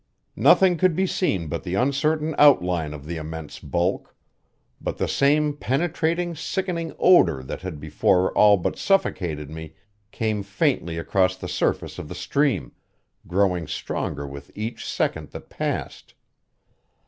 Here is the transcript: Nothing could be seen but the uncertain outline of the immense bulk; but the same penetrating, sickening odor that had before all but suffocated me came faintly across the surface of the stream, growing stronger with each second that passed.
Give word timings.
Nothing 0.41 0.77
could 0.77 0.95
be 0.95 1.05
seen 1.05 1.47
but 1.47 1.61
the 1.61 1.75
uncertain 1.75 2.33
outline 2.39 2.91
of 2.91 3.05
the 3.05 3.17
immense 3.17 3.59
bulk; 3.59 4.15
but 4.81 4.97
the 4.97 5.07
same 5.07 5.53
penetrating, 5.55 6.33
sickening 6.33 6.95
odor 6.97 7.43
that 7.43 7.61
had 7.61 7.79
before 7.79 8.33
all 8.35 8.57
but 8.57 8.79
suffocated 8.79 9.51
me 9.51 9.75
came 10.11 10.41
faintly 10.41 10.97
across 10.97 11.35
the 11.35 11.47
surface 11.47 11.99
of 11.99 12.09
the 12.09 12.15
stream, 12.15 12.71
growing 13.27 13.67
stronger 13.67 14.25
with 14.25 14.49
each 14.55 14.87
second 14.89 15.29
that 15.29 15.51
passed. 15.51 16.15